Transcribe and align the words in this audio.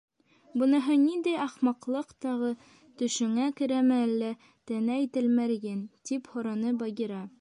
—Быныһы 0.59 0.95
ниндәй 1.01 1.35
ахмаҡлыҡ 1.43 2.15
тағы, 2.25 2.49
төшөңә 3.01 3.49
керәме 3.61 3.99
әллә, 4.07 4.33
Тәнәй 4.73 5.11
Тәлмәрйен?— 5.19 5.85
тип 6.11 6.33
һораны 6.37 6.75
Багира. 6.83 7.23